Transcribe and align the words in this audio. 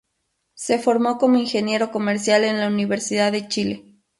Se 0.55 0.79
formó 0.79 1.19
como 1.19 1.37
ingeniero 1.37 1.91
comercial 1.91 2.43
en 2.43 2.59
la 2.59 2.67
Universidad 2.69 3.31
de 3.31 3.47
Chile. 3.47 3.85